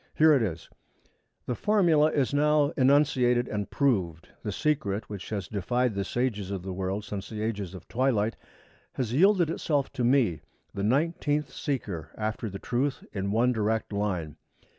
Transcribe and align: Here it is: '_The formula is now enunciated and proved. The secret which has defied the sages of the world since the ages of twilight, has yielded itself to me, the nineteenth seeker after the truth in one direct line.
Here 0.15 0.33
it 0.33 0.41
is: 0.41 0.67
'_The 1.47 1.55
formula 1.55 2.11
is 2.11 2.33
now 2.33 2.69
enunciated 2.75 3.47
and 3.47 3.69
proved. 3.69 4.29
The 4.41 4.51
secret 4.51 5.07
which 5.11 5.29
has 5.29 5.47
defied 5.47 5.93
the 5.93 6.03
sages 6.03 6.49
of 6.49 6.63
the 6.63 6.73
world 6.73 7.05
since 7.05 7.29
the 7.29 7.43
ages 7.43 7.75
of 7.75 7.87
twilight, 7.87 8.35
has 8.93 9.13
yielded 9.13 9.51
itself 9.51 9.93
to 9.93 10.03
me, 10.03 10.41
the 10.73 10.81
nineteenth 10.81 11.51
seeker 11.51 12.09
after 12.17 12.49
the 12.49 12.57
truth 12.57 13.03
in 13.13 13.29
one 13.29 13.53
direct 13.53 13.93
line. 13.93 14.37